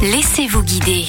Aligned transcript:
Laissez-vous 0.00 0.62
guider. 0.62 1.06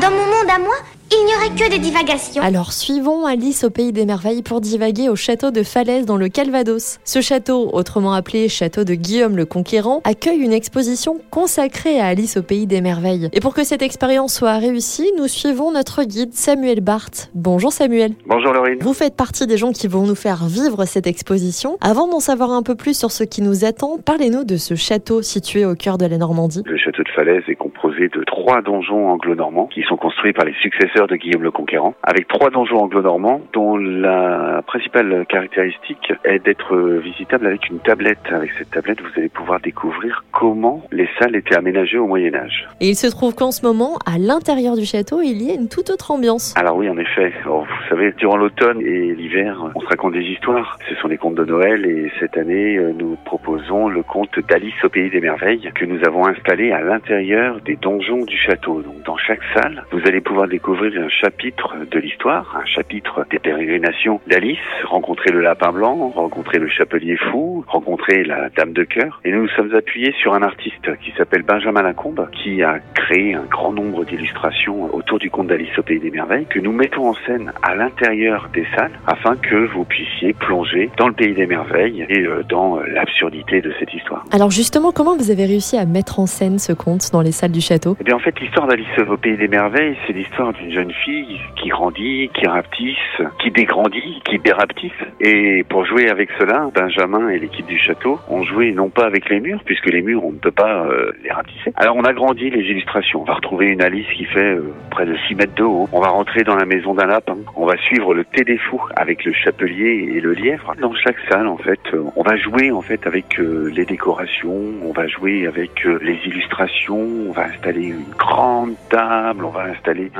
Dans 0.00 0.12
mon 0.12 0.24
monde 0.24 0.48
à 0.48 0.60
moi, 0.60 0.76
il 1.12 1.26
n'y 1.26 1.32
aurait 1.34 1.56
que 1.56 1.70
des 1.70 1.78
divagations. 1.78 2.42
Alors 2.42 2.72
suivons 2.72 3.26
Alice 3.26 3.64
au 3.64 3.70
pays 3.70 3.92
des 3.92 4.06
merveilles 4.06 4.42
pour 4.42 4.60
divaguer 4.60 5.08
au 5.08 5.16
château 5.16 5.50
de 5.50 5.62
Falaise 5.62 6.06
dans 6.06 6.16
le 6.16 6.28
Calvados. 6.28 6.98
Ce 7.04 7.20
château, 7.20 7.68
autrement 7.72 8.12
appelé 8.12 8.48
château 8.48 8.84
de 8.84 8.94
Guillaume 8.94 9.36
le 9.36 9.44
Conquérant, 9.44 10.00
accueille 10.04 10.40
une 10.40 10.52
exposition 10.52 11.20
consacrée 11.30 12.00
à 12.00 12.06
Alice 12.06 12.36
au 12.36 12.42
pays 12.42 12.66
des 12.66 12.80
merveilles. 12.80 13.28
Et 13.32 13.40
pour 13.40 13.54
que 13.54 13.64
cette 13.64 13.82
expérience 13.82 14.34
soit 14.34 14.58
réussie, 14.58 15.10
nous 15.18 15.26
suivons 15.26 15.72
notre 15.72 16.04
guide 16.04 16.32
Samuel 16.32 16.80
Barthes. 16.80 17.30
Bonjour 17.34 17.72
Samuel. 17.72 18.12
Bonjour 18.26 18.52
Laurine. 18.52 18.78
Vous 18.80 18.94
faites 18.94 19.16
partie 19.16 19.46
des 19.46 19.56
gens 19.56 19.72
qui 19.72 19.88
vont 19.88 20.06
nous 20.06 20.14
faire 20.14 20.46
vivre 20.46 20.84
cette 20.84 21.06
exposition. 21.08 21.76
Avant 21.80 22.06
d'en 22.06 22.20
savoir 22.20 22.52
un 22.52 22.62
peu 22.62 22.76
plus 22.76 22.96
sur 22.96 23.10
ce 23.10 23.24
qui 23.24 23.42
nous 23.42 23.64
attend, 23.64 23.98
parlez-nous 23.98 24.44
de 24.44 24.56
ce 24.56 24.74
château 24.76 25.22
situé 25.22 25.64
au 25.64 25.74
cœur 25.74 25.98
de 25.98 26.06
la 26.06 26.18
Normandie. 26.18 26.62
Le 26.64 26.78
château 26.78 27.02
de 27.02 27.10
Falaise 27.10 27.42
est 27.48 27.56
composé 27.56 28.08
de 28.08 28.22
trois 28.24 28.62
donjons 28.62 29.08
anglo-normands 29.08 29.68
qui 29.74 29.82
sont 29.82 29.96
construits 29.96 30.32
par 30.32 30.44
les 30.44 30.54
successeurs 30.62 30.99
de 31.06 31.16
Guillaume 31.16 31.42
le 31.42 31.50
Conquérant, 31.50 31.94
avec 32.02 32.28
trois 32.28 32.50
donjons 32.50 32.78
anglo-normands 32.78 33.40
dont 33.52 33.76
la 33.76 34.62
principale 34.66 35.24
caractéristique 35.28 36.12
est 36.24 36.38
d'être 36.44 36.76
visitable 36.76 37.46
avec 37.46 37.68
une 37.68 37.78
tablette. 37.78 38.18
Avec 38.30 38.52
cette 38.58 38.70
tablette, 38.70 39.00
vous 39.00 39.10
allez 39.16 39.28
pouvoir 39.28 39.60
découvrir 39.60 40.24
comment 40.32 40.82
les 40.92 41.08
salles 41.18 41.36
étaient 41.36 41.56
aménagées 41.56 41.98
au 41.98 42.06
Moyen 42.06 42.34
Âge. 42.34 42.68
Et 42.80 42.88
il 42.88 42.96
se 42.96 43.06
trouve 43.08 43.34
qu'en 43.34 43.50
ce 43.50 43.64
moment, 43.64 43.98
à 44.06 44.18
l'intérieur 44.18 44.76
du 44.76 44.84
château, 44.84 45.20
il 45.22 45.42
y 45.42 45.50
a 45.50 45.54
une 45.54 45.68
toute 45.68 45.90
autre 45.90 46.10
ambiance. 46.10 46.54
Alors 46.56 46.76
oui, 46.76 46.88
en 46.88 46.98
effet. 46.98 47.32
Alors, 47.44 47.64
vous 47.64 47.88
savez, 47.88 48.12
durant 48.12 48.36
l'automne 48.36 48.80
et 48.80 49.14
l'hiver, 49.14 49.70
on 49.74 49.80
se 49.80 49.86
raconte 49.86 50.12
des 50.12 50.24
histoires. 50.24 50.78
Ce 50.88 50.94
sont 50.96 51.08
les 51.08 51.18
contes 51.18 51.34
de 51.34 51.44
Noël 51.44 51.86
et 51.86 52.10
cette 52.20 52.36
année, 52.36 52.78
nous 52.98 53.16
proposons 53.24 53.88
le 53.88 54.02
conte 54.02 54.38
d'Alice 54.48 54.74
au 54.84 54.88
pays 54.88 55.10
des 55.10 55.20
merveilles 55.20 55.70
que 55.74 55.84
nous 55.84 56.04
avons 56.06 56.26
installé 56.26 56.72
à 56.72 56.80
l'intérieur 56.80 57.60
des 57.60 57.76
donjons 57.76 58.24
du 58.24 58.36
château. 58.36 58.82
Donc 58.82 59.02
dans 59.04 59.16
chaque 59.16 59.42
salle, 59.54 59.84
vous 59.92 60.00
allez 60.06 60.20
pouvoir 60.20 60.48
découvrir 60.48 60.89
un 60.98 61.08
chapitre 61.08 61.76
de 61.90 61.98
l'histoire, 61.98 62.56
un 62.60 62.66
chapitre 62.66 63.26
des 63.30 63.38
pérégrinations 63.38 64.20
d'Alice, 64.26 64.58
rencontrer 64.84 65.30
le 65.30 65.40
lapin 65.40 65.72
blanc, 65.72 66.12
rencontrer 66.14 66.58
le 66.58 66.68
chapelier 66.68 67.16
fou, 67.16 67.64
rencontrer 67.66 68.24
la 68.24 68.48
dame 68.50 68.72
de 68.72 68.84
cœur. 68.84 69.20
Et 69.24 69.32
nous 69.32 69.42
nous 69.42 69.48
sommes 69.48 69.74
appuyés 69.74 70.12
sur 70.20 70.34
un 70.34 70.42
artiste 70.42 70.96
qui 71.02 71.12
s'appelle 71.16 71.42
Benjamin 71.42 71.82
Lacombe, 71.82 72.28
qui 72.32 72.62
a 72.62 72.78
créé 72.94 73.34
un 73.34 73.44
grand 73.44 73.72
nombre 73.72 74.04
d'illustrations 74.04 74.94
autour 74.94 75.18
du 75.18 75.30
conte 75.30 75.48
d'Alice 75.48 75.76
au 75.78 75.82
pays 75.82 76.00
des 76.00 76.10
merveilles, 76.10 76.46
que 76.46 76.58
nous 76.58 76.72
mettons 76.72 77.08
en 77.08 77.14
scène 77.26 77.52
à 77.62 77.74
l'intérieur 77.74 78.48
des 78.52 78.66
salles, 78.76 78.92
afin 79.06 79.36
que 79.36 79.66
vous 79.66 79.84
puissiez 79.84 80.32
plonger 80.32 80.90
dans 80.96 81.08
le 81.08 81.14
pays 81.14 81.34
des 81.34 81.46
merveilles 81.46 82.06
et 82.08 82.20
euh, 82.20 82.42
dans 82.48 82.78
l'absurdité 82.80 83.60
de 83.60 83.72
cette 83.78 83.92
histoire. 83.92 84.24
Alors 84.30 84.50
justement, 84.50 84.92
comment 84.92 85.16
vous 85.16 85.30
avez 85.30 85.44
réussi 85.44 85.76
à 85.76 85.84
mettre 85.84 86.20
en 86.20 86.26
scène 86.26 86.58
ce 86.58 86.72
conte 86.72 87.10
dans 87.12 87.22
les 87.22 87.32
salles 87.32 87.52
du 87.52 87.60
château? 87.60 87.96
Eh 88.00 88.04
bien 88.04 88.16
en 88.16 88.20
fait, 88.20 88.38
l'histoire 88.40 88.66
d'Alice 88.66 88.86
au 89.08 89.16
pays 89.16 89.36
des 89.36 89.48
merveilles, 89.48 89.96
c'est 90.06 90.12
l'histoire 90.12 90.52
d'une 90.52 90.72
jeune 90.72 90.79
fille 90.90 91.40
qui 91.56 91.68
grandit, 91.68 92.30
qui 92.34 92.46
rapetisse, 92.46 93.22
qui 93.42 93.50
dégrandit, 93.50 94.22
qui 94.24 94.38
dérapetisse. 94.38 94.92
Et 95.20 95.64
pour 95.68 95.84
jouer 95.84 96.08
avec 96.08 96.30
cela, 96.38 96.68
Benjamin 96.74 97.28
et 97.28 97.38
l'équipe 97.38 97.66
du 97.66 97.78
château 97.78 98.18
ont 98.28 98.42
joué 98.44 98.72
non 98.72 98.88
pas 98.88 99.06
avec 99.06 99.28
les 99.28 99.40
murs, 99.40 99.60
puisque 99.64 99.86
les 99.86 100.02
murs 100.02 100.24
on 100.24 100.32
ne 100.32 100.38
peut 100.38 100.50
pas 100.50 100.86
euh, 100.86 101.12
les 101.22 101.30
rapetisser. 101.30 101.72
Alors 101.76 101.96
on 101.96 102.04
a 102.04 102.12
grandi 102.12 102.50
les 102.50 102.62
illustrations. 102.62 103.22
On 103.22 103.24
va 103.24 103.34
retrouver 103.34 103.66
une 103.66 103.82
Alice 103.82 104.08
qui 104.16 104.24
fait 104.24 104.54
euh, 104.54 104.72
près 104.90 105.06
de 105.06 105.16
6 105.28 105.34
mètres 105.34 105.54
de 105.54 105.64
haut. 105.64 105.88
On 105.92 106.00
va 106.00 106.08
rentrer 106.08 106.42
dans 106.42 106.56
la 106.56 106.64
maison 106.64 106.94
d'un 106.94 107.06
lapin. 107.06 107.36
On 107.56 107.66
va 107.66 107.76
suivre 107.76 108.14
le 108.14 108.24
thé 108.24 108.44
des 108.44 108.58
fous 108.58 108.82
avec 108.96 109.24
le 109.24 109.32
chapelier 109.32 110.12
et 110.14 110.20
le 110.20 110.32
lièvre. 110.32 110.74
Dans 110.80 110.94
chaque 110.94 111.18
salle, 111.30 111.46
en 111.46 111.56
fait, 111.56 111.80
euh, 111.92 112.04
on 112.16 112.22
va 112.22 112.36
jouer 112.36 112.70
en 112.70 112.82
fait 112.82 113.06
avec 113.06 113.38
euh, 113.38 113.70
les 113.74 113.84
décorations, 113.84 114.60
on 114.82 114.92
va 114.92 115.06
jouer 115.06 115.46
avec 115.46 115.86
euh, 115.86 115.98
les 116.02 116.18
illustrations, 116.26 117.06
on 117.28 117.32
va 117.32 117.46
installer 117.46 117.86
une 117.86 118.04
grande 118.16 118.74
table, 118.88 119.44
on 119.44 119.50
va 119.50 119.64
installer 119.64 120.10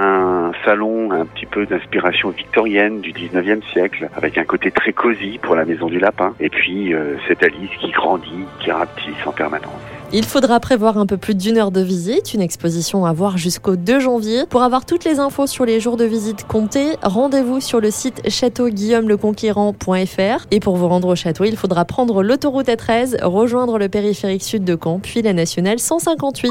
un 0.51 0.65
salon 0.65 1.12
un 1.12 1.27
petit 1.27 1.47
peu 1.47 1.67
d'inspiration 1.67 2.31
victorienne 2.31 3.00
du 3.00 3.12
19e 3.12 3.62
siècle, 3.72 4.09
avec 4.16 4.38
un 4.38 4.44
côté 4.44 4.71
très 4.71 4.93
cosy 4.93 5.38
pour 5.43 5.55
la 5.55 5.65
maison 5.65 5.87
du 5.87 5.99
lapin. 5.99 6.34
Et 6.41 6.49
puis 6.49 6.93
euh, 6.93 7.16
cette 7.28 7.43
Alice 7.43 7.71
qui 7.81 7.91
grandit, 7.91 8.44
qui 8.60 8.72
rapetisse 8.72 9.27
en 9.27 9.33
permanence. 9.33 9.71
Il 10.12 10.25
faudra 10.25 10.59
prévoir 10.59 10.99
un 10.99 11.06
peu 11.06 11.16
plus 11.16 11.37
d'une 11.37 11.56
heure 11.56 11.71
de 11.71 11.81
visite, 11.81 12.34
une 12.34 12.41
exposition 12.41 13.06
à 13.06 13.12
voir 13.12 13.39
jusqu'au 13.39 13.77
2 13.77 14.00
janvier. 14.00 14.43
Pour 14.50 14.65
avoir 14.65 14.84
toutes 14.84 15.05
les 15.05 15.21
infos 15.21 15.47
sur 15.47 15.65
les 15.65 15.78
jours 15.78 15.97
de 15.97 16.05
visite 16.05 16.49
comptés, 16.49 16.97
rendez-vous 17.03 17.60
sur 17.60 17.81
le 17.81 17.93
site 17.93 18.28
châteauguillaumeleconquérant.fr. 18.28 20.47
Et 20.50 20.59
pour 20.59 20.77
vous 20.77 20.89
rendre 20.89 21.06
au 21.09 21.15
château, 21.15 21.44
il 21.44 21.56
faudra 21.56 21.84
prendre 21.84 22.25
l'autoroute 22.25 22.66
A13, 22.66 23.22
rejoindre 23.22 23.78
le 23.78 23.89
périphérique 23.89 24.43
sud 24.43 24.65
de 24.65 24.77
Caen, 24.83 24.99
puis 24.99 25.22
la 25.22 25.33
nationale 25.33 25.78
158. 25.78 26.50